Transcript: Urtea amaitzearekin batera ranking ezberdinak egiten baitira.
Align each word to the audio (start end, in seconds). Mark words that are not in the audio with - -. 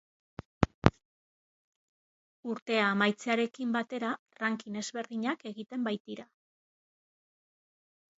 Urtea 2.53 2.85
amaitzearekin 2.93 3.75
batera 3.75 4.09
ranking 4.39 4.79
ezberdinak 4.81 5.45
egiten 5.51 5.85
baitira. 5.89 6.27